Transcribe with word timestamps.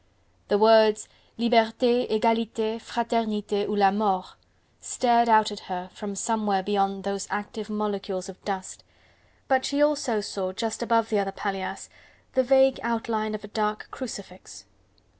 The 0.47 0.57
words: 0.57 1.07
"Liberte, 1.37 2.07
Egalite, 2.09 2.81
Fraternite 2.81 3.67
ou 3.69 3.75
la 3.75 3.91
Mort!" 3.91 4.33
stared 4.79 5.29
out 5.29 5.51
at 5.51 5.59
her 5.69 5.91
from 5.93 6.15
somewhere 6.15 6.63
beyond 6.63 7.03
those 7.03 7.27
active 7.29 7.69
molecules 7.69 8.27
of 8.27 8.43
dust, 8.43 8.83
but 9.47 9.63
she 9.63 9.79
also 9.79 10.19
saw 10.19 10.53
just 10.53 10.81
above 10.81 11.09
the 11.09 11.19
other 11.19 11.31
paillasse 11.31 11.87
the 12.33 12.41
vague 12.41 12.79
outline 12.81 13.35
of 13.35 13.43
a 13.43 13.47
dark 13.47 13.89
crucifix. 13.91 14.65